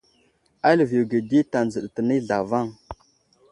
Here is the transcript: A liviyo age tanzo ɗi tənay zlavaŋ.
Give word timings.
A 0.67 0.69
liviyo 0.77 1.03
age 1.17 1.39
tanzo 1.51 1.77
ɗi 1.83 1.89
tənay 1.95 2.21
zlavaŋ. 2.27 2.67